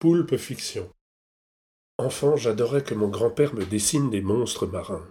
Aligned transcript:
Poulpe 0.00 0.36
fiction. 0.36 0.88
Enfant, 1.98 2.36
j'adorais 2.36 2.84
que 2.84 2.94
mon 2.94 3.08
grand-père 3.08 3.52
me 3.56 3.64
dessine 3.64 4.10
des 4.10 4.20
monstres 4.20 4.68
marins. 4.68 5.04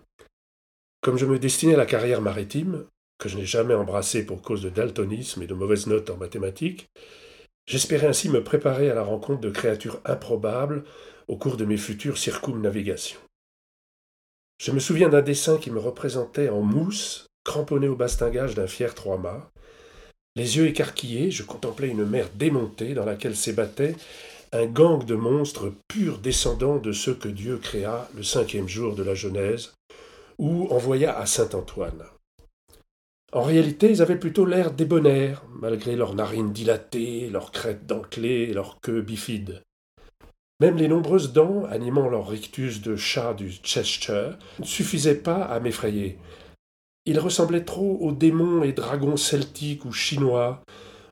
Comme 1.01 1.17
je 1.17 1.25
me 1.25 1.39
destinais 1.39 1.73
à 1.73 1.77
la 1.77 1.85
carrière 1.85 2.21
maritime, 2.21 2.85
que 3.19 3.27
je 3.27 3.37
n'ai 3.37 3.45
jamais 3.45 3.73
embrassée 3.73 4.25
pour 4.25 4.41
cause 4.41 4.61
de 4.61 4.69
daltonisme 4.69 5.43
et 5.43 5.47
de 5.47 5.53
mauvaises 5.53 5.87
notes 5.87 6.09
en 6.09 6.15
mathématiques, 6.15 6.89
j'espérais 7.65 8.07
ainsi 8.07 8.29
me 8.29 8.45
préparer 8.45 8.89
à 8.89 8.95
la 8.95 9.03
rencontre 9.03 9.41
de 9.41 9.49
créatures 9.49 9.99
improbables 10.05 10.85
au 11.27 11.35
cours 11.35 11.57
de 11.57 11.65
mes 11.65 11.75
futures 11.75 12.17
circumnavigations. 12.17 13.19
Je 14.57 14.71
me 14.71 14.79
souviens 14.79 15.09
d'un 15.09 15.21
dessin 15.21 15.57
qui 15.57 15.69
me 15.69 15.79
représentait 15.79 16.47
en 16.47 16.61
mousse, 16.61 17.27
cramponné 17.43 17.89
au 17.89 17.97
bastingage 17.97 18.55
d'un 18.55 18.67
fier 18.67 18.95
trois-mâts. 18.95 19.51
Les 20.37 20.55
yeux 20.55 20.67
écarquillés, 20.67 21.29
je 21.29 21.43
contemplais 21.43 21.89
une 21.89 22.05
mer 22.05 22.29
démontée 22.35 22.93
dans 22.93 23.05
laquelle 23.05 23.35
s'ébattait 23.35 23.97
un 24.53 24.65
gang 24.65 25.03
de 25.03 25.15
monstres 25.15 25.73
purs 25.87 26.19
descendants 26.19 26.77
de 26.77 26.91
ceux 26.91 27.13
que 27.13 27.27
Dieu 27.27 27.57
créa 27.57 28.09
le 28.15 28.23
cinquième 28.23 28.67
jour 28.67 28.95
de 28.95 29.03
la 29.03 29.13
Genèse, 29.13 29.73
ou 30.37 30.67
envoya 30.69 31.17
à 31.17 31.25
Saint 31.25 31.49
Antoine. 31.53 32.03
En 33.33 33.41
réalité, 33.41 33.89
ils 33.89 34.01
avaient 34.01 34.19
plutôt 34.19 34.45
l'air 34.45 34.71
débonnaires, 34.71 35.43
malgré 35.59 35.95
leurs 35.95 36.15
narines 36.15 36.53
dilatées, 36.53 37.29
leurs 37.29 37.51
crêtes 37.51 37.85
dentelées 37.85 38.47
et 38.49 38.53
leurs 38.53 38.79
queues 38.79 39.01
bifides. 39.01 39.61
Même 40.59 40.77
les 40.77 40.87
nombreuses 40.87 41.33
dents 41.33 41.65
animant 41.65 42.09
leur 42.09 42.29
rictus 42.29 42.81
de 42.81 42.95
chat 42.95 43.33
du 43.33 43.51
Cheshire 43.63 44.37
ne 44.59 44.65
suffisaient 44.65 45.21
pas 45.21 45.43
à 45.43 45.59
m'effrayer. 45.59 46.17
Ils 47.05 47.19
ressemblaient 47.19 47.65
trop 47.65 47.97
aux 48.01 48.11
démons 48.11 48.63
et 48.63 48.71
dragons 48.71 49.17
celtiques 49.17 49.85
ou 49.85 49.91
chinois, 49.91 50.61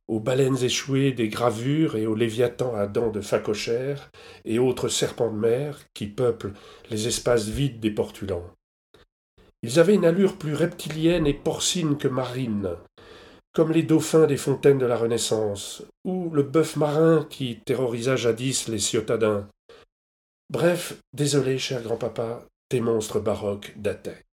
aux 0.07 0.19
baleines 0.19 0.63
échouées 0.63 1.11
des 1.11 1.29
gravures 1.29 1.95
et 1.95 2.05
aux 2.05 2.15
léviathans 2.15 2.75
à 2.75 2.87
dents 2.87 3.09
de 3.09 3.21
phacochère 3.21 4.11
et 4.43 4.59
autres 4.59 4.87
serpents 4.87 5.31
de 5.31 5.37
mer 5.37 5.79
qui 5.93 6.07
peuplent 6.07 6.53
les 6.89 7.07
espaces 7.07 7.47
vides 7.47 7.79
des 7.79 7.91
portulans. 7.91 8.45
Ils 9.63 9.79
avaient 9.79 9.95
une 9.95 10.05
allure 10.05 10.37
plus 10.37 10.53
reptilienne 10.53 11.25
et 11.25 11.33
porcine 11.33 11.97
que 11.97 12.07
marine, 12.07 12.75
comme 13.53 13.71
les 13.71 13.83
dauphins 13.83 14.27
des 14.27 14.37
fontaines 14.37 14.77
de 14.77 14.85
la 14.85 14.97
Renaissance, 14.97 15.83
ou 16.03 16.29
le 16.29 16.43
bœuf 16.43 16.75
marin 16.75 17.25
qui 17.29 17.59
terrorisa 17.65 18.15
jadis 18.15 18.67
les 18.67 18.79
ciotadins. 18.79 19.47
Bref, 20.51 21.01
désolé, 21.13 21.57
cher 21.57 21.81
grand-papa, 21.81 22.45
tes 22.69 22.79
monstres 22.79 23.19
baroques 23.19 23.73
dataient. 23.77 24.23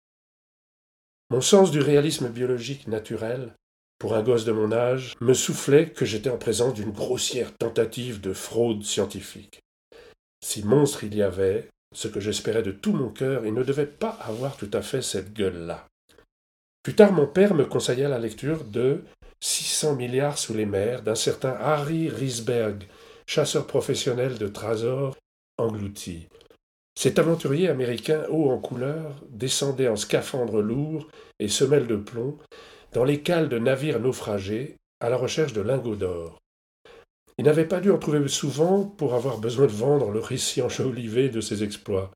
Mon 1.30 1.40
sens 1.40 1.70
du 1.70 1.80
réalisme 1.80 2.28
biologique 2.28 2.88
naturel, 2.88 3.54
pour 4.02 4.16
un 4.16 4.22
gosse 4.24 4.44
de 4.44 4.50
mon 4.50 4.72
âge, 4.72 5.14
me 5.20 5.32
soufflait 5.32 5.90
que 5.90 6.04
j'étais 6.04 6.28
en 6.28 6.36
présence 6.36 6.74
d'une 6.74 6.90
grossière 6.90 7.56
tentative 7.56 8.20
de 8.20 8.32
fraude 8.32 8.82
scientifique. 8.82 9.60
Si 10.44 10.64
monstre 10.64 11.04
il 11.04 11.14
y 11.14 11.22
avait, 11.22 11.68
ce 11.94 12.08
que 12.08 12.18
j'espérais 12.18 12.64
de 12.64 12.72
tout 12.72 12.92
mon 12.92 13.10
cœur, 13.10 13.46
il 13.46 13.54
ne 13.54 13.62
devait 13.62 13.86
pas 13.86 14.18
avoir 14.22 14.56
tout 14.56 14.70
à 14.72 14.82
fait 14.82 15.02
cette 15.02 15.32
gueule-là. 15.32 15.86
Plus 16.82 16.96
tard, 16.96 17.12
mon 17.12 17.28
père 17.28 17.54
me 17.54 17.64
conseilla 17.64 18.08
la 18.08 18.18
lecture 18.18 18.64
de 18.64 19.04
600 19.38 19.94
milliards 19.94 20.38
sous 20.38 20.54
les 20.54 20.66
mers 20.66 21.02
d'un 21.02 21.14
certain 21.14 21.56
Harry 21.60 22.08
Risberg, 22.08 22.82
chasseur 23.28 23.68
professionnel 23.68 24.36
de 24.36 24.48
trésors 24.48 25.16
engloutis. 25.58 26.26
Cet 26.98 27.20
aventurier 27.20 27.68
américain 27.68 28.24
haut 28.30 28.50
en 28.50 28.58
couleur 28.58 29.22
descendait 29.28 29.86
en 29.86 29.94
scaphandre 29.94 30.60
lourd 30.60 31.06
et 31.38 31.46
semelle 31.46 31.86
de 31.86 31.94
plomb 31.94 32.36
dans 32.92 33.04
les 33.04 33.22
cales 33.22 33.48
de 33.48 33.58
navires 33.58 34.00
naufragés 34.00 34.76
à 35.00 35.08
la 35.08 35.16
recherche 35.16 35.52
de 35.52 35.60
lingots 35.60 35.96
d'or. 35.96 36.38
Il 37.38 37.46
n'avait 37.46 37.66
pas 37.66 37.80
dû 37.80 37.90
en 37.90 37.98
trouver 37.98 38.26
souvent 38.28 38.84
pour 38.84 39.14
avoir 39.14 39.38
besoin 39.38 39.66
de 39.66 39.72
vendre 39.72 40.10
le 40.10 40.20
récit 40.20 40.62
enjolivé 40.62 41.28
de 41.28 41.40
ses 41.40 41.64
exploits. 41.64 42.10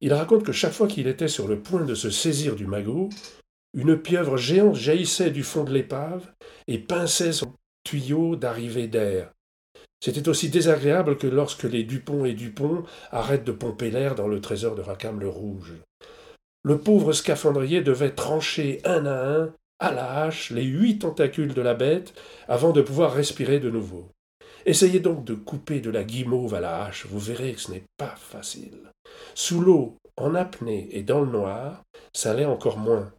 Il 0.00 0.14
raconte 0.14 0.44
que 0.44 0.52
chaque 0.52 0.72
fois 0.72 0.88
qu'il 0.88 1.06
était 1.06 1.28
sur 1.28 1.46
le 1.46 1.60
point 1.60 1.84
de 1.84 1.94
se 1.94 2.10
saisir 2.10 2.56
du 2.56 2.66
magot, 2.66 3.10
une 3.74 3.98
pieuvre 3.98 4.36
géante 4.38 4.74
jaillissait 4.74 5.30
du 5.30 5.42
fond 5.42 5.64
de 5.64 5.72
l'épave 5.72 6.32
et 6.66 6.78
pinçait 6.78 7.32
son 7.32 7.52
tuyau 7.84 8.36
d'arrivée 8.36 8.88
d'air. 8.88 9.30
C'était 10.02 10.28
aussi 10.30 10.48
désagréable 10.48 11.18
que 11.18 11.26
lorsque 11.26 11.64
les 11.64 11.84
Dupont 11.84 12.24
et 12.24 12.32
Dupont 12.32 12.84
arrêtent 13.10 13.44
de 13.44 13.52
pomper 13.52 13.90
l'air 13.90 14.14
dans 14.14 14.28
le 14.28 14.40
trésor 14.40 14.74
de 14.74 14.80
Rackham 14.80 15.20
le 15.20 15.28
Rouge. 15.28 15.74
Le 16.62 16.78
pauvre 16.78 17.12
scaphandrier 17.12 17.80
devait 17.80 18.14
trancher 18.14 18.80
un 18.84 19.06
à 19.06 19.26
un 19.28 19.54
à 19.78 19.92
la 19.92 20.22
hache 20.22 20.50
les 20.50 20.64
huit 20.64 20.98
tentacules 20.98 21.54
de 21.54 21.62
la 21.62 21.74
bête 21.74 22.12
avant 22.48 22.72
de 22.72 22.82
pouvoir 22.82 23.14
respirer 23.14 23.60
de 23.60 23.70
nouveau. 23.70 24.10
Essayez 24.66 25.00
donc 25.00 25.24
de 25.24 25.34
couper 25.34 25.80
de 25.80 25.90
la 25.90 26.04
guimauve 26.04 26.54
à 26.54 26.60
la 26.60 26.84
hache, 26.84 27.06
vous 27.06 27.18
verrez 27.18 27.54
que 27.54 27.60
ce 27.60 27.72
n'est 27.72 27.84
pas 27.96 28.14
facile. 28.14 28.92
Sous 29.34 29.62
l'eau, 29.62 29.96
en 30.18 30.34
apnée 30.34 30.88
et 30.92 31.02
dans 31.02 31.22
le 31.22 31.30
noir, 31.30 31.82
ça 32.12 32.34
l'est 32.34 32.44
encore 32.44 32.76
moins. 32.76 33.10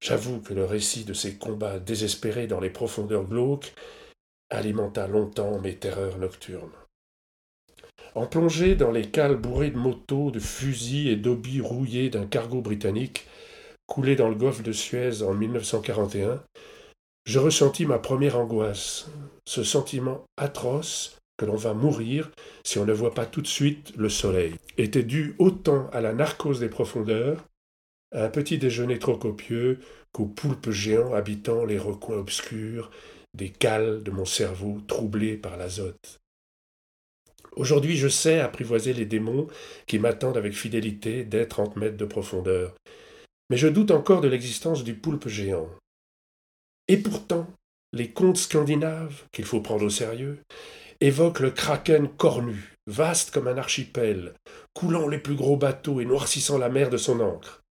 J'avoue 0.00 0.40
que 0.40 0.54
le 0.54 0.64
récit 0.64 1.04
de 1.04 1.12
ces 1.12 1.36
combats 1.36 1.78
désespérés 1.78 2.46
dans 2.46 2.60
les 2.60 2.70
profondeurs 2.70 3.24
glauques 3.24 3.74
alimenta 4.48 5.06
longtemps 5.06 5.60
mes 5.60 5.76
terreurs 5.76 6.16
nocturnes. 6.16 6.72
En 8.14 8.26
plongée 8.26 8.74
dans 8.74 8.90
les 8.90 9.04
cales 9.04 9.36
bourrées 9.36 9.70
de 9.70 9.78
motos, 9.78 10.30
de 10.30 10.40
fusils 10.40 11.08
et 11.08 11.16
d'obus 11.16 11.60
rouillés 11.60 12.10
d'un 12.10 12.26
cargo 12.26 12.60
britannique, 12.60 13.26
coulé 13.86 14.16
dans 14.16 14.28
le 14.28 14.34
golfe 14.34 14.62
de 14.62 14.72
Suez 14.72 15.22
en 15.22 15.34
1941, 15.34 16.42
je 17.24 17.38
ressentis 17.38 17.86
ma 17.86 17.98
première 17.98 18.38
angoisse, 18.38 19.08
ce 19.46 19.62
sentiment 19.62 20.24
atroce 20.36 21.18
que 21.36 21.44
l'on 21.44 21.56
va 21.56 21.74
mourir 21.74 22.30
si 22.64 22.78
on 22.78 22.84
ne 22.84 22.92
voit 22.92 23.14
pas 23.14 23.26
tout 23.26 23.42
de 23.42 23.46
suite 23.46 23.92
le 23.96 24.08
soleil, 24.08 24.54
était 24.76 25.02
dû 25.02 25.34
autant 25.38 25.88
à 25.90 26.00
la 26.00 26.12
narcose 26.12 26.60
des 26.60 26.68
profondeurs, 26.68 27.44
à 28.14 28.24
un 28.24 28.28
petit 28.30 28.58
déjeuner 28.58 28.98
trop 28.98 29.16
copieux, 29.16 29.78
qu'aux 30.12 30.26
poulpes 30.26 30.70
géants 30.70 31.12
habitant 31.12 31.64
les 31.64 31.78
recoins 31.78 32.16
obscurs 32.16 32.90
des 33.34 33.50
cales 33.50 34.02
de 34.02 34.10
mon 34.10 34.24
cerveau 34.24 34.78
troublé 34.86 35.36
par 35.36 35.56
l'azote. 35.56 36.18
Aujourd'hui, 37.56 37.96
je 37.96 38.08
sais 38.08 38.40
apprivoiser 38.40 38.92
les 38.92 39.06
démons 39.06 39.48
qui 39.86 39.98
m'attendent 39.98 40.36
avec 40.36 40.52
fidélité 40.52 41.24
dès 41.24 41.46
trente 41.46 41.76
mètres 41.76 41.96
de 41.96 42.04
profondeur, 42.04 42.74
mais 43.50 43.56
je 43.56 43.68
doute 43.68 43.90
encore 43.90 44.20
de 44.20 44.28
l'existence 44.28 44.84
du 44.84 44.94
poulpe 44.94 45.28
géant. 45.28 45.68
Et 46.88 46.96
pourtant, 46.96 47.46
les 47.92 48.10
contes 48.10 48.36
scandinaves, 48.36 49.24
qu'il 49.32 49.44
faut 49.44 49.60
prendre 49.60 49.84
au 49.84 49.90
sérieux, 49.90 50.38
évoquent 51.00 51.40
le 51.40 51.50
kraken 51.50 52.08
cornu, 52.08 52.74
vaste 52.86 53.30
comme 53.30 53.48
un 53.48 53.58
archipel, 53.58 54.34
coulant 54.74 55.08
les 55.08 55.18
plus 55.18 55.34
gros 55.34 55.56
bateaux 55.56 56.00
et 56.00 56.04
noircissant 56.04 56.58
la 56.58 56.68
mer 56.68 56.90
de 56.90 56.96
son 56.96 57.20
encre. 57.20 57.62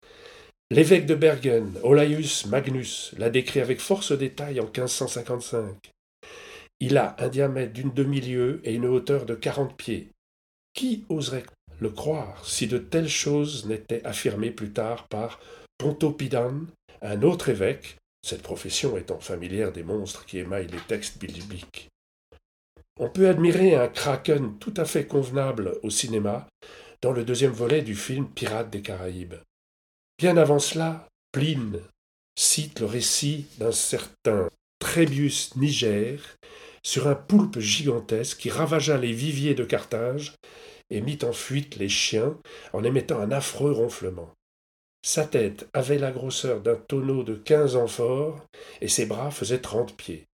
L'évêque 0.69 1.05
de 1.05 1.15
Bergen, 1.15 1.73
Olaus 1.83 2.45
Magnus, 2.47 3.13
l'a 3.17 3.29
décrit 3.29 3.61
avec 3.61 3.79
force 3.79 4.11
détail 4.11 4.59
en 4.59 4.65
1555. 4.65 5.91
Il 6.79 6.97
a 6.97 7.15
un 7.19 7.29
diamètre 7.29 7.73
d'une 7.73 7.91
demi-lieue 7.91 8.61
et 8.63 8.73
une 8.73 8.85
hauteur 8.85 9.25
de 9.25 9.33
quarante 9.35 9.75
pieds. 9.75 10.09
Qui 10.73 11.05
oserait 11.09 11.45
le 11.79 11.89
croire 11.89 12.45
si 12.45 12.67
de 12.67 12.77
telles 12.77 13.09
choses 13.09 13.65
n'étaient 13.65 14.05
affirmées 14.05 14.51
plus 14.51 14.71
tard 14.71 15.07
par 15.07 15.39
Pontopidan, 15.77 16.61
un 17.01 17.21
autre 17.23 17.49
évêque, 17.49 17.97
cette 18.23 18.41
profession 18.41 18.97
étant 18.97 19.19
familière 19.19 19.71
des 19.71 19.83
monstres 19.83 20.25
qui 20.25 20.39
émaillent 20.39 20.67
les 20.67 20.79
textes 20.87 21.19
bibliques. 21.19 21.89
On 22.99 23.09
peut 23.09 23.29
admirer 23.29 23.75
un 23.75 23.87
kraken 23.87 24.57
tout 24.57 24.73
à 24.77 24.85
fait 24.85 25.05
convenable 25.05 25.77
au 25.83 25.89
cinéma 25.89 26.47
dans 27.01 27.11
le 27.11 27.23
deuxième 27.23 27.51
volet 27.51 27.83
du 27.83 27.95
film 27.95 28.27
Pirates 28.27 28.71
des 28.71 28.81
Caraïbes. 28.81 29.35
Bien 30.17 30.35
avant 30.37 30.57
cela, 30.59 31.07
Pline 31.31 31.79
cite 32.37 32.79
le 32.79 32.87
récit 32.87 33.45
d'un 33.59 33.71
certain 33.71 34.49
Trébius 34.79 35.55
Niger 35.55 36.19
sur 36.87 37.09
un 37.09 37.15
poulpe 37.15 37.59
gigantesque 37.59 38.37
qui 38.37 38.49
ravagea 38.49 38.97
les 38.97 39.11
viviers 39.11 39.55
de 39.55 39.65
Carthage 39.65 40.35
et 40.89 41.01
mit 41.01 41.19
en 41.23 41.33
fuite 41.33 41.75
les 41.75 41.89
chiens 41.89 42.39
en 42.71 42.81
émettant 42.81 43.19
un 43.19 43.33
affreux 43.33 43.73
ronflement. 43.73 44.31
Sa 45.05 45.25
tête 45.25 45.67
avait 45.73 45.97
la 45.97 46.13
grosseur 46.13 46.61
d'un 46.61 46.77
tonneau 46.77 47.23
de 47.23 47.35
quinze 47.35 47.75
amphores, 47.75 48.41
et 48.79 48.87
ses 48.87 49.05
bras 49.05 49.31
faisaient 49.31 49.59
trente 49.59 49.97
pieds. 49.97 50.27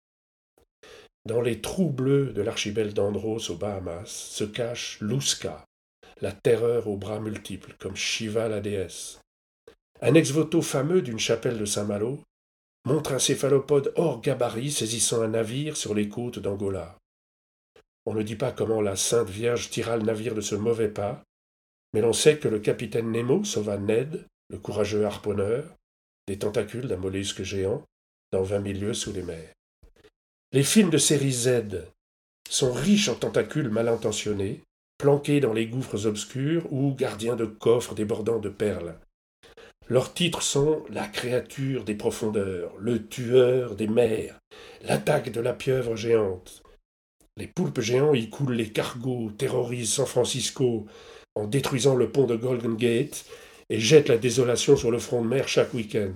Dans 1.25 1.39
les 1.39 1.61
trous 1.61 1.89
bleus 1.89 2.33
de 2.33 2.41
l'archipel 2.41 2.93
d'Andros 2.93 3.49
aux 3.49 3.55
Bahamas 3.55 4.07
se 4.07 4.43
cache 4.43 4.97
Louska, 4.99 5.63
la 6.19 6.33
terreur 6.33 6.87
aux 6.87 6.97
bras 6.97 7.21
multiples, 7.21 7.75
comme 7.79 7.95
Shiva 7.95 8.49
la 8.49 8.59
déesse. 8.59 9.21
Un 10.01 10.15
ex-voto 10.15 10.61
fameux 10.61 11.01
d'une 11.01 11.17
chapelle 11.17 11.57
de 11.57 11.65
Saint-Malo 11.65 12.19
montre 12.85 13.13
un 13.13 13.19
céphalopode 13.19 13.93
hors 13.95 14.21
gabarit 14.21 14.71
saisissant 14.71 15.21
un 15.21 15.29
navire 15.29 15.77
sur 15.77 15.93
les 15.93 16.09
côtes 16.09 16.39
d'Angola. 16.39 16.97
On 18.05 18.13
ne 18.13 18.23
dit 18.23 18.35
pas 18.35 18.51
comment 18.51 18.81
la 18.81 18.95
Sainte 18.95 19.29
Vierge 19.29 19.69
tira 19.69 19.97
le 19.97 20.03
navire 20.03 20.33
de 20.33 20.41
ce 20.41 20.55
mauvais 20.55 20.89
pas, 20.89 21.23
mais 21.93 22.01
l'on 22.01 22.13
sait 22.13 22.39
que 22.39 22.47
le 22.47 22.59
capitaine 22.59 23.11
Nemo 23.11 23.43
sauva 23.43 23.77
Ned 23.77 24.25
le 24.51 24.57
courageux 24.57 25.05
harponneur, 25.05 25.63
des 26.27 26.37
tentacules 26.37 26.87
d'un 26.87 26.97
mollusque 26.97 27.41
géant, 27.41 27.85
dans 28.33 28.43
vingt 28.43 28.59
mille 28.59 28.81
lieues 28.81 28.93
sous 28.93 29.13
les 29.13 29.23
mers. 29.23 29.53
Les 30.51 30.63
films 30.63 30.89
de 30.89 30.97
série 30.97 31.31
Z, 31.31 31.85
sont 32.49 32.73
riches 32.73 33.07
en 33.07 33.15
tentacules 33.15 33.69
mal 33.69 33.87
intentionnés, 33.87 34.61
planqués 34.97 35.39
dans 35.39 35.53
les 35.53 35.67
gouffres 35.67 36.05
obscurs 36.05 36.71
ou 36.71 36.93
gardiens 36.93 37.37
de 37.37 37.45
coffres 37.45 37.95
débordant 37.95 38.39
de 38.39 38.49
perles. 38.49 38.99
Leurs 39.91 40.13
titres 40.13 40.41
sont 40.41 40.85
La 40.89 41.05
créature 41.05 41.83
des 41.83 41.95
profondeurs, 41.95 42.71
Le 42.79 43.09
tueur 43.09 43.75
des 43.75 43.89
mers, 43.89 44.39
L'attaque 44.83 45.33
de 45.33 45.41
la 45.41 45.51
pieuvre 45.51 45.97
géante. 45.97 46.63
Les 47.35 47.47
poulpes 47.47 47.81
géants 47.81 48.13
y 48.13 48.29
coulent 48.29 48.53
les 48.53 48.69
cargos, 48.69 49.31
terrorisent 49.37 49.91
San 49.91 50.05
Francisco 50.05 50.85
en 51.35 51.45
détruisant 51.45 51.97
le 51.97 52.09
pont 52.09 52.25
de 52.25 52.37
Golden 52.37 52.77
Gate 52.77 53.25
et 53.69 53.81
jettent 53.81 54.07
la 54.07 54.17
désolation 54.17 54.77
sur 54.77 54.91
le 54.91 54.99
front 54.99 55.21
de 55.23 55.27
mer 55.27 55.49
chaque 55.49 55.73
week-end. 55.73 56.13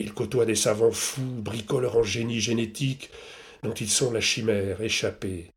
Ils 0.00 0.12
côtoient 0.12 0.44
des 0.44 0.56
savants 0.56 0.90
fous, 0.90 1.40
bricoleurs 1.40 1.98
en 1.98 2.02
génie 2.02 2.40
génétique, 2.40 3.10
dont 3.62 3.74
ils 3.74 3.88
sont 3.88 4.10
la 4.10 4.20
chimère 4.20 4.80
échappée. 4.80 5.52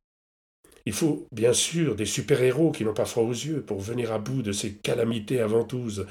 Il 0.85 0.93
faut 0.93 1.25
bien 1.31 1.53
sûr 1.53 1.95
des 1.95 2.05
super-héros 2.05 2.71
qui 2.71 2.85
n'ont 2.85 2.93
pas 2.93 3.05
froid 3.05 3.23
aux 3.23 3.31
yeux 3.31 3.63
pour 3.63 3.79
venir 3.79 4.11
à 4.11 4.19
bout 4.19 4.43
de 4.43 4.51
ces 4.51 4.73
calamités 4.73 5.41
aventouses. 5.41 6.05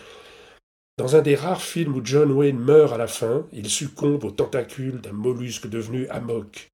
Dans 0.98 1.14
un 1.14 1.22
des 1.22 1.36
rares 1.36 1.62
films 1.62 1.94
où 1.94 2.00
John 2.04 2.32
Wayne 2.32 2.58
meurt 2.58 2.92
à 2.92 2.98
la 2.98 3.06
fin, 3.06 3.46
il 3.52 3.70
succombe 3.70 4.24
aux 4.24 4.32
tentacules 4.32 5.00
d'un 5.00 5.12
mollusque 5.12 5.68
devenu 5.68 6.08
amok. 6.08 6.72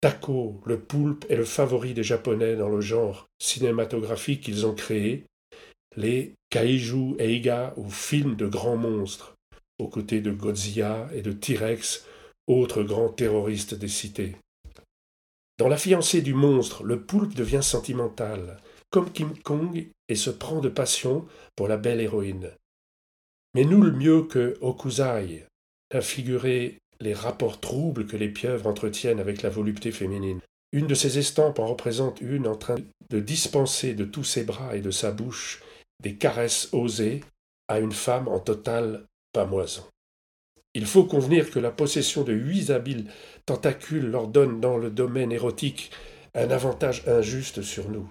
Taco, 0.00 0.60
le 0.64 0.78
poulpe, 0.78 1.26
est 1.28 1.34
le 1.34 1.44
favori 1.44 1.94
des 1.94 2.04
Japonais 2.04 2.54
dans 2.54 2.68
le 2.68 2.80
genre 2.80 3.26
cinématographique 3.40 4.42
qu'ils 4.42 4.66
ont 4.66 4.74
créé, 4.74 5.24
les 5.96 6.34
kaiju 6.50 7.16
eiga 7.18 7.74
ou 7.76 7.90
films 7.90 8.36
de 8.36 8.46
grands 8.46 8.76
monstres, 8.76 9.34
aux 9.80 9.88
côtés 9.88 10.20
de 10.20 10.30
Godzilla 10.30 11.08
et 11.12 11.22
de 11.22 11.32
T-Rex, 11.32 12.06
autres 12.46 12.84
grands 12.84 13.08
terroristes 13.08 13.74
des 13.74 13.88
cités. 13.88 14.36
Dans 15.58 15.66
La 15.66 15.76
fiancée 15.76 16.22
du 16.22 16.34
monstre, 16.34 16.84
le 16.84 17.00
poulpe 17.00 17.34
devient 17.34 17.64
sentimental, 17.64 18.58
comme 18.90 19.10
Kim 19.10 19.36
Kong, 19.38 19.88
et 20.08 20.14
se 20.14 20.30
prend 20.30 20.60
de 20.60 20.68
passion 20.68 21.26
pour 21.56 21.66
la 21.66 21.78
belle 21.78 22.00
héroïne. 22.00 22.52
Mais 23.58 23.64
nul 23.64 23.90
mieux 23.90 24.22
que 24.22 24.56
Okuzai 24.60 25.44
a 25.92 26.00
figuré 26.00 26.78
les 27.00 27.12
rapports 27.12 27.58
troubles 27.58 28.06
que 28.06 28.16
les 28.16 28.28
pieuvres 28.28 28.68
entretiennent 28.68 29.18
avec 29.18 29.42
la 29.42 29.50
volupté 29.50 29.90
féminine. 29.90 30.38
Une 30.70 30.86
de 30.86 30.94
ces 30.94 31.18
estampes 31.18 31.58
en 31.58 31.66
représente 31.66 32.20
une 32.20 32.46
en 32.46 32.54
train 32.54 32.76
de 33.10 33.18
dispenser 33.18 33.94
de 33.94 34.04
tous 34.04 34.22
ses 34.22 34.44
bras 34.44 34.76
et 34.76 34.80
de 34.80 34.92
sa 34.92 35.10
bouche 35.10 35.60
des 36.00 36.14
caresses 36.14 36.68
osées 36.70 37.24
à 37.66 37.80
une 37.80 37.90
femme 37.90 38.28
en 38.28 38.38
totale 38.38 39.02
pamoison. 39.32 39.82
Il 40.74 40.86
faut 40.86 41.06
convenir 41.06 41.50
que 41.50 41.58
la 41.58 41.72
possession 41.72 42.22
de 42.22 42.34
huit 42.34 42.70
habiles 42.70 43.10
tentacules 43.44 44.08
leur 44.08 44.28
donne 44.28 44.60
dans 44.60 44.76
le 44.76 44.88
domaine 44.88 45.32
érotique 45.32 45.90
un 46.32 46.52
avantage 46.52 47.02
injuste 47.08 47.62
sur 47.62 47.90
nous. 47.90 48.08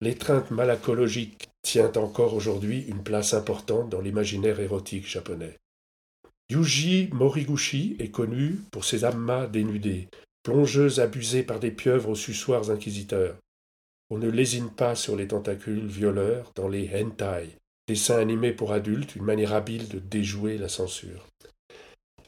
L'étreinte 0.00 0.52
malacologique 0.52 1.48
tient 1.68 1.92
encore 1.96 2.32
aujourd'hui 2.32 2.86
une 2.88 3.02
place 3.02 3.34
importante 3.34 3.90
dans 3.90 4.00
l'imaginaire 4.00 4.58
érotique 4.58 5.06
japonais. 5.06 5.58
Yuji 6.50 7.10
Moriguchi 7.12 7.94
est 7.98 8.10
connu 8.10 8.60
pour 8.70 8.86
ses 8.86 9.04
amas 9.04 9.46
dénudés, 9.46 10.08
plongeuses 10.42 10.98
abusées 10.98 11.42
par 11.42 11.60
des 11.60 11.70
pieuvres 11.70 12.08
aux 12.08 12.14
suçoirs 12.14 12.70
inquisiteurs. 12.70 13.36
On 14.08 14.16
ne 14.16 14.30
lésine 14.30 14.70
pas 14.70 14.94
sur 14.94 15.14
les 15.14 15.28
tentacules 15.28 15.86
violeurs 15.86 16.52
dans 16.54 16.68
les 16.68 16.88
hentai, 16.88 17.50
dessins 17.86 18.16
animés 18.16 18.54
pour 18.54 18.72
adultes, 18.72 19.14
une 19.14 19.24
manière 19.24 19.52
habile 19.52 19.88
de 19.88 19.98
déjouer 19.98 20.56
la 20.56 20.70
censure. 20.70 21.26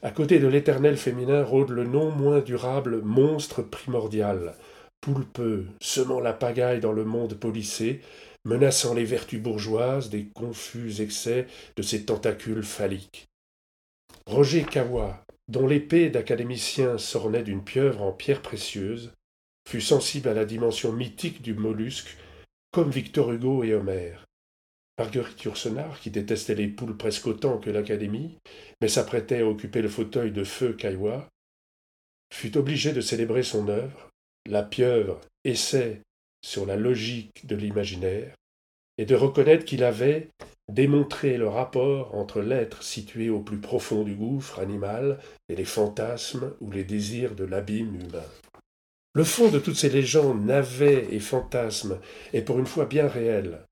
À 0.03 0.11
côté 0.11 0.37
de 0.37 0.47
l'éternel 0.47 0.97
féminin 0.97 1.43
rôde 1.43 1.71
le 1.71 1.85
non 1.85 2.11
moins 2.11 2.41
durable 2.41 3.01
monstre 3.01 3.63
primordial, 3.63 4.53
poulpeux, 5.01 5.65
semant 5.81 6.19
la 6.19 6.33
pagaille 6.33 6.79
dans 6.79 6.93
le 6.93 7.05
monde 7.05 7.33
policé, 7.33 8.01
menaçant 8.45 8.93
les 8.93 9.05
vertus 9.05 9.41
bourgeoises 9.41 10.09
des 10.09 10.25
confus 10.25 11.01
excès 11.01 11.47
de 11.75 11.81
ses 11.81 12.05
tentacules 12.05 12.63
phalliques. 12.63 13.27
Roger 14.25 14.63
Kawa, 14.63 15.23
dont 15.47 15.67
l'épée 15.67 16.09
d'académicien 16.09 16.97
s'ornait 16.97 17.43
d'une 17.43 17.63
pieuvre 17.63 18.01
en 18.01 18.11
pierre 18.11 18.41
précieuse, 18.41 19.11
fut 19.67 19.81
sensible 19.81 20.29
à 20.29 20.33
la 20.33 20.45
dimension 20.45 20.91
mythique 20.91 21.41
du 21.41 21.53
mollusque, 21.53 22.17
comme 22.71 22.89
Victor 22.89 23.31
Hugo 23.31 23.63
et 23.63 23.73
Homère. 23.73 24.25
Marguerite 24.97 25.43
Yourcenar, 25.43 25.99
qui 25.99 26.11
détestait 26.11 26.55
les 26.55 26.67
poules 26.67 26.97
presque 26.97 27.27
autant 27.27 27.57
que 27.57 27.69
l'Académie, 27.69 28.37
mais 28.81 28.87
s'apprêtait 28.87 29.41
à 29.41 29.47
occuper 29.47 29.81
le 29.81 29.89
fauteuil 29.89 30.31
de 30.31 30.43
feu 30.43 30.73
Kaiwa, 30.73 31.27
fut 32.33 32.57
obligée 32.57 32.93
de 32.93 33.01
célébrer 33.01 33.43
son 33.43 33.67
œuvre, 33.67 34.09
La 34.47 34.63
pieuvre, 34.63 35.19
essai 35.43 36.01
sur 36.41 36.65
la 36.65 36.75
logique 36.75 37.45
de 37.45 37.55
l'imaginaire, 37.55 38.33
et 38.97 39.05
de 39.05 39.15
reconnaître 39.15 39.65
qu'il 39.65 39.83
avait, 39.83 40.29
démontrer 40.69 41.37
le 41.37 41.47
rapport 41.47 42.15
entre 42.15 42.41
l'être 42.41 42.83
situé 42.83 43.29
au 43.29 43.39
plus 43.39 43.59
profond 43.59 44.03
du 44.03 44.15
gouffre 44.15 44.59
animal 44.59 45.19
et 45.49 45.55
les 45.55 45.65
fantasmes 45.65 46.53
ou 46.61 46.71
les 46.71 46.83
désirs 46.83 47.35
de 47.35 47.43
l'abîme 47.43 47.95
humain. 47.95 48.23
Le 49.13 49.23
fond 49.23 49.49
de 49.49 49.59
toutes 49.59 49.75
ces 49.75 49.89
légendes, 49.89 50.45
navets 50.45 51.07
et 51.11 51.19
fantasmes, 51.19 51.99
est 52.31 52.41
pour 52.41 52.59
une 52.59 52.65
fois 52.65 52.85
bien 52.85 53.07
réel. 53.07 53.65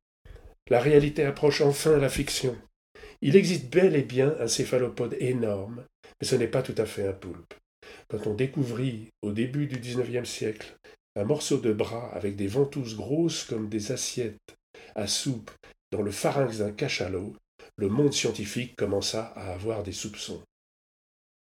La 0.70 0.80
réalité 0.80 1.24
approche 1.24 1.62
enfin 1.62 1.98
la 1.98 2.10
fiction. 2.10 2.56
Il 3.22 3.36
existe 3.36 3.72
bel 3.72 3.96
et 3.96 4.04
bien 4.04 4.36
un 4.40 4.48
céphalopode 4.48 5.16
énorme, 5.20 5.86
mais 6.20 6.28
ce 6.28 6.36
n'est 6.36 6.48
pas 6.48 6.62
tout 6.62 6.76
à 6.78 6.86
fait 6.86 7.08
un 7.08 7.14
poulpe. 7.14 7.54
Quand 8.10 8.28
on 8.28 8.34
découvrit, 8.34 9.10
au 9.22 9.32
début 9.32 9.68
du 9.68 9.80
XIXe 9.80 10.30
siècle, 10.30 10.76
un 11.20 11.26
morceau 11.26 11.58
de 11.58 11.74
bras 11.74 12.10
avec 12.14 12.36
des 12.36 12.48
ventouses 12.48 12.96
grosses 12.96 13.44
comme 13.44 13.68
des 13.68 13.92
assiettes 13.92 14.58
à 14.96 15.06
soupe 15.06 15.52
dans 15.92 16.02
le 16.02 16.12
pharynx 16.12 16.60
d'un 16.60 16.72
cachalot, 16.72 17.36
le 17.76 17.90
monde 17.90 18.14
scientifique 18.14 18.76
commença 18.78 19.34
à 19.36 19.52
avoir 19.52 19.84
des 19.84 19.92
soupçons. 19.92 20.42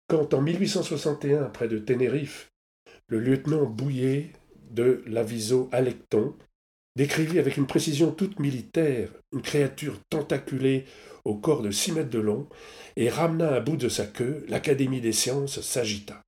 Quand 0.07 0.33
en 0.33 0.41
1861, 0.41 1.45
près 1.45 1.67
de 1.67 1.77
Ténérife, 1.77 2.49
le 3.07 3.19
lieutenant 3.19 3.65
Bouillet 3.65 4.31
de 4.71 5.03
l'aviso 5.05 5.69
Alecton 5.71 6.35
décrivit 6.95 7.37
avec 7.37 7.57
une 7.57 7.67
précision 7.67 8.11
toute 8.11 8.39
militaire 8.39 9.09
une 9.33 9.41
créature 9.41 9.99
tentaculée 10.09 10.85
au 11.25 11.35
corps 11.35 11.61
de 11.61 11.69
six 11.69 11.91
mètres 11.91 12.09
de 12.09 12.19
long 12.19 12.49
et 12.95 13.09
ramena 13.09 13.53
à 13.53 13.59
bout 13.59 13.77
de 13.77 13.89
sa 13.89 14.07
queue, 14.07 14.43
l'Académie 14.47 15.01
des 15.01 15.11
sciences 15.11 15.61
s'agita. 15.61 16.23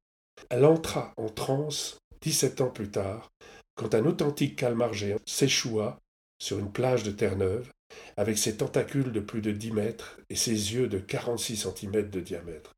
Elle 0.50 0.66
entra 0.66 1.14
en 1.18 1.30
transe 1.30 2.01
dix-sept 2.22 2.62
ans 2.62 2.70
plus 2.70 2.90
tard, 2.90 3.32
quand 3.76 3.96
un 3.96 4.06
authentique 4.06 4.56
calmar 4.56 4.94
géant 4.94 5.18
s'échoua 5.26 6.00
sur 6.40 6.60
une 6.60 6.72
plage 6.72 7.04
de 7.04 7.12
Terre-Neuve 7.12 7.70
avec 8.18 8.38
ses 8.38 8.58
tentacules 8.58 9.12
de 9.12 9.20
plus 9.20 9.42
de 9.42 9.52
dix 9.52 9.72
mètres 9.72 10.20
et 10.30 10.36
ses 10.36 10.52
yeux 10.52 10.88
de 10.88 11.00
quarante-six 11.00 11.58
centimètres 11.58 12.12
de 12.12 12.20
diamètre. 12.20 12.74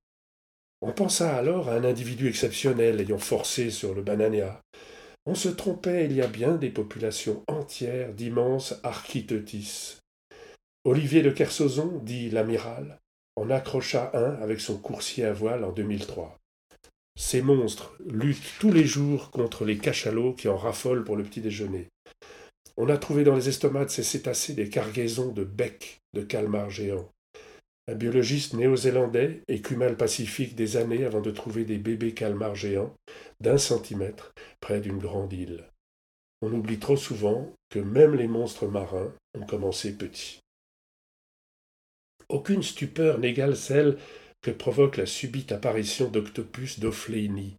On 0.82 0.91
pensa 0.91 1.36
alors 1.36 1.70
à 1.70 1.74
un 1.74 1.84
individu 1.84 2.27
exceptionnel 2.27 3.00
ayant 3.00 3.17
forcé 3.17 3.70
sur 3.70 3.94
le 3.94 4.01
banania. 4.01 4.62
On 5.25 5.36
se 5.36 5.50
trompait, 5.50 6.06
il 6.06 6.13
y 6.13 6.22
a 6.22 6.27
bien 6.27 6.56
des 6.56 6.70
populations 6.70 7.44
entières 7.48 8.13
d'immenses 8.13 8.75
architeutis. 8.84 9.98
Olivier 10.84 11.22
de 11.22 11.29
Kersozon, 11.29 12.01
dit 12.03 12.29
l'amiral, 12.29 13.00
en 13.38 13.50
accrocha 13.50 14.12
un 14.13 14.36
avec 14.41 14.60
son 14.60 14.77
coursier 14.77 15.25
à 15.25 15.32
voile 15.32 15.63
en 15.63 15.72
2003. 15.72 16.38
Ces 17.15 17.41
monstres 17.41 17.96
luttent 18.05 18.53
tous 18.60 18.72
les 18.72 18.86
jours 18.86 19.29
contre 19.32 19.65
les 19.65 19.77
cachalots 19.77 20.34
qui 20.34 20.48
en 20.48 20.58
raffolent 20.58 21.03
pour 21.03 21.15
le 21.15 21.24
petit 21.24 21.41
déjeuner. 21.41 21.89
On 22.75 22.89
a 22.89 22.98
trouvé 22.98 23.24
dans 23.24 23.36
les 23.36 23.50
estomacs 23.50 23.88
de 23.88 23.91
ces 23.91 24.03
cétacés 24.03 24.53
des 24.53 24.70
cargaisons 24.70 25.32
de 25.32 25.43
becs 25.43 26.00
de 26.13 26.24
calmars 26.24 26.72
géants. 26.72 27.10
Un 27.88 27.96
biologiste 27.96 28.53
néo-zélandais 28.53 29.41
écuma 29.48 29.89
le 29.89 29.98
Pacifique 29.98 30.55
des 30.55 30.77
années 30.77 31.05
avant 31.05 31.22
de 31.22 31.32
trouver 31.32 31.65
des 31.65 31.77
bébés 31.77 32.13
calmars 32.13 32.55
géants 32.55 32.96
d'un 33.41 33.58
centimètre 33.58 34.34
près 34.60 34.79
d'une 34.79 35.00
grande 35.00 35.34
île. 35.34 35.65
On 36.41 36.51
oublie 36.51 36.79
trop 36.79 36.98
souvent 36.98 37.53
que 37.70 37.79
même 37.79 38.15
les 38.15 38.27
monstres 38.27 38.67
marins 38.67 39.13
ont 39.38 39.46
commencé 39.46 39.96
petits. 39.96 40.39
Aucune 42.29 42.63
stupeur 42.63 43.20
n'égale 43.20 43.55
celle 43.55 43.98
que 44.43 44.51
provoque 44.51 44.97
la 44.97 45.07
subite 45.07 45.51
apparition 45.51 46.09
d'Octopus 46.09 46.79
d'Ophlénie, 46.79 47.55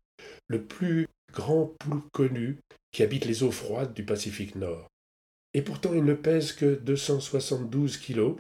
le 0.47 0.63
plus 0.63 1.09
grand 1.33 1.75
poulpe 1.81 2.09
connu 2.13 2.59
qui 2.93 3.03
habite 3.03 3.25
les 3.25 3.43
eaux 3.43 3.51
froides 3.51 3.95
du 3.95 4.05
Pacifique 4.05 4.55
Nord 4.55 4.87
et 5.55 5.63
pourtant 5.63 5.95
il 5.95 6.05
ne 6.05 6.15
pèse 6.15 6.53
que 6.53 6.75
272 6.75 7.97
kilos 7.97 8.37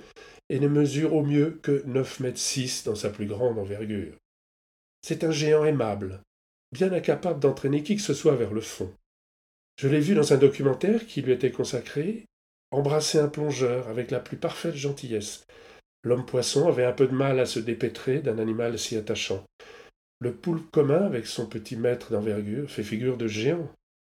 et 0.50 0.58
ne 0.60 0.68
mesure 0.68 1.14
au 1.14 1.24
mieux 1.24 1.58
que 1.62 1.82
9 1.86 2.20
mètres 2.20 2.38
6 2.38 2.84
dans 2.84 2.96
sa 2.96 3.08
plus 3.08 3.26
grande 3.26 3.58
envergure. 3.58 4.14
C'est 5.02 5.24
un 5.24 5.30
géant 5.30 5.64
aimable, 5.64 6.20
bien 6.72 6.92
incapable 6.92 7.40
d'entraîner 7.40 7.82
qui 7.82 7.96
que 7.96 8.02
ce 8.02 8.14
soit 8.14 8.34
vers 8.34 8.52
le 8.52 8.60
fond. 8.60 8.92
Je 9.80 9.88
l'ai 9.88 10.00
vu 10.00 10.14
dans 10.14 10.32
un 10.32 10.36
documentaire 10.36 11.06
qui 11.06 11.22
lui 11.22 11.32
était 11.32 11.52
consacré 11.52 12.26
embrasser 12.70 13.18
un 13.18 13.28
plongeur 13.28 13.88
avec 13.88 14.10
la 14.10 14.18
plus 14.18 14.36
parfaite 14.36 14.74
gentillesse. 14.74 15.46
L'homme 16.04 16.26
poisson 16.26 16.68
avait 16.68 16.84
un 16.84 16.92
peu 16.92 17.06
de 17.06 17.14
mal 17.14 17.40
à 17.40 17.46
se 17.46 17.58
dépêtrer 17.58 18.20
d'un 18.20 18.38
animal 18.38 18.78
si 18.78 18.96
attachant. 18.96 19.44
Le 20.20 20.34
poulpe 20.34 20.70
commun, 20.70 21.04
avec 21.04 21.26
son 21.26 21.46
petit 21.46 21.76
mètre 21.76 22.11
d'envergure, 22.11 22.70
fait 22.70 22.82
figure 22.82 23.16
de 23.16 23.26
géant 23.26 23.68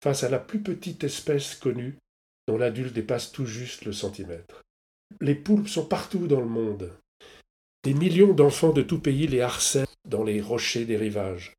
face 0.03 0.25
à 0.25 0.29
la 0.29 0.39
plus 0.39 0.61
petite 0.61 1.05
espèce 1.05 1.55
connue 1.55 1.97
dont 2.49 2.59
l'adulte 2.59 2.93
dépasse 2.93 3.33
tout 3.33 3.47
juste 3.47 3.85
le 3.85 3.93
centimètre. 3.93 4.63
Les 5.21 5.35
poulpes 5.35 5.69
sont 5.69 5.87
partout 5.87 6.27
dans 6.27 6.41
le 6.41 6.47
monde. 6.47 6.93
Des 7.85 7.95
millions 7.95 8.33
d'enfants 8.33 8.73
de 8.73 8.83
tout 8.83 9.01
pays 9.01 9.27
les 9.27 9.41
harcèlent 9.41 9.87
dans 10.09 10.25
les 10.25 10.41
rochers 10.41 10.85
des 10.85 10.97
rivages. 10.97 11.55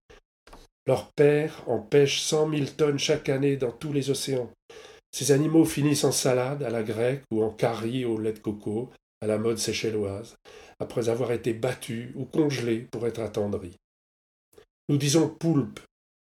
Leur 0.86 1.12
père 1.14 1.64
en 1.68 1.80
pêche 1.80 2.22
cent 2.22 2.48
mille 2.48 2.74
tonnes 2.74 3.00
chaque 3.00 3.30
année 3.30 3.58
dans 3.58 3.72
tous 3.72 3.92
les 3.92 4.10
océans. 4.10 4.50
Ces 5.12 5.32
animaux 5.32 5.66
finissent 5.66 6.04
en 6.04 6.12
salade 6.12 6.64
à 6.64 6.70
la 6.70 6.84
grecque 6.84 7.24
ou 7.32 7.44
en 7.44 7.50
curry 7.50 8.06
au 8.06 8.20
lait 8.20 8.34
de 8.34 8.40
coco, 8.40 8.92
à 9.22 9.28
la 9.28 9.38
mode 9.38 9.58
séchelloise, 9.58 10.38
après 10.80 11.10
avoir 11.10 11.32
été 11.32 11.54
battus 11.54 12.12
ou 12.16 12.26
congelés 12.26 12.88
pour 12.92 13.08
être 13.08 13.22
attendris. 13.22 13.76
Nous 14.90 14.98
disons 14.98 15.28
poulpe, 15.28 15.80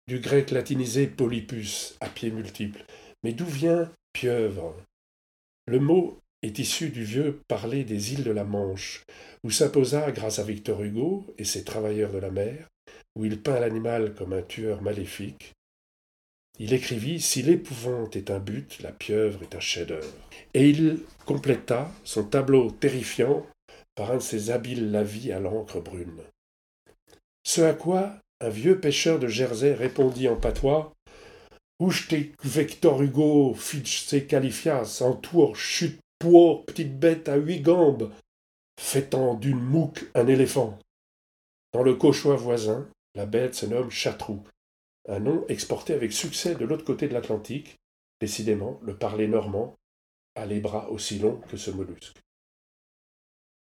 du 0.07 0.19
grec 0.19 0.51
latinisé 0.51 1.07
polypus, 1.07 1.95
à 1.99 2.09
pieds 2.09 2.31
multiples. 2.31 2.85
Mais 3.23 3.33
d'où 3.33 3.45
vient 3.45 3.91
pieuvre? 4.13 4.75
Le 5.67 5.79
mot 5.79 6.19
est 6.43 6.59
issu 6.59 6.89
du 6.89 7.03
vieux 7.03 7.41
parler 7.47 7.83
des 7.83 8.13
îles 8.13 8.23
de 8.23 8.31
la 8.31 8.43
Manche, 8.43 9.03
où 9.43 9.49
s'imposa, 9.49 10.11
grâce 10.11 10.37
à 10.37 10.43
Victor 10.43 10.83
Hugo 10.83 11.25
et 11.39 11.43
ses 11.43 11.63
travailleurs 11.63 12.11
de 12.11 12.19
la 12.19 12.29
mer, 12.29 12.67
où 13.15 13.25
il 13.25 13.41
peint 13.41 13.59
l'animal 13.59 14.13
comme 14.13 14.33
un 14.33 14.43
tueur 14.43 14.81
maléfique, 14.83 15.53
il 16.59 16.73
écrivit 16.73 17.19
Si 17.19 17.41
l'épouvante 17.41 18.15
est 18.15 18.31
un 18.31 18.39
but, 18.39 18.81
la 18.81 18.91
pieuvre 18.91 19.41
est 19.43 19.55
un 19.55 19.59
chef-d'œuvre. 19.59 20.13
Et 20.53 20.69
il 20.69 20.99
compléta 21.25 21.91
son 22.03 22.23
tableau 22.23 22.71
terrifiant 22.71 23.45
par 23.95 24.11
un 24.11 24.17
de 24.17 24.21
ses 24.21 24.51
habiles 24.51 24.91
lavis 24.91 25.31
à 25.31 25.39
l'encre 25.39 25.79
brune. 25.79 26.21
Ce 27.43 27.61
à 27.61 27.73
quoi 27.73 28.15
un 28.41 28.49
vieux 28.49 28.79
pêcheur 28.79 29.19
de 29.19 29.27
Jersey 29.27 29.73
répondit 29.73 30.27
en 30.27 30.35
patois 30.35 30.93
Ouche 31.79 32.07
t'es 32.07 32.31
Victor 32.43 33.01
Hugo, 33.01 33.53
fitch 33.53 34.05
se 34.05 34.15
qualifias, 34.15 35.01
en 35.01 35.13
tour, 35.13 35.57
chute, 35.57 35.99
poire, 36.19 36.63
petite 36.63 36.97
bête 36.97 37.27
à 37.27 37.35
huit 37.35 37.61
gambes, 37.61 38.11
fêtant 38.79 39.33
d'une 39.33 39.59
mouque 39.59 40.05
un 40.15 40.27
éléphant. 40.27 40.79
Dans 41.73 41.83
le 41.83 41.95
Cauchois 41.95 42.37
voisin, 42.37 42.87
la 43.13 43.25
bête 43.25 43.55
se 43.55 43.65
nomme 43.65 43.91
Chatrou, 43.91 44.41
un 45.07 45.19
nom 45.19 45.45
exporté 45.47 45.93
avec 45.93 46.11
succès 46.11 46.55
de 46.55 46.65
l'autre 46.65 46.85
côté 46.85 47.07
de 47.07 47.13
l'Atlantique. 47.13 47.75
Décidément, 48.19 48.79
le 48.83 48.97
parler 48.97 49.27
normand 49.27 49.75
a 50.35 50.45
les 50.45 50.59
bras 50.59 50.89
aussi 50.89 51.19
longs 51.19 51.41
que 51.49 51.57
ce 51.57 51.71
mollusque. 51.71 52.24